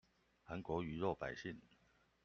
[0.47, 1.61] 韓國魚肉百姓